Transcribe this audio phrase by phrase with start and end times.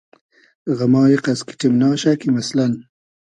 [0.77, 2.73] غئما ایقئس کیݖیمناشۂ کی مئسلئن